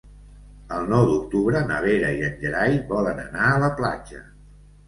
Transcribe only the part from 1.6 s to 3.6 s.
na Vera i en Gerai volen anar